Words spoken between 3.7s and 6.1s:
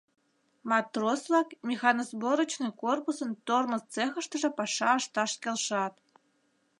цехыштыже паша ышташ келшат.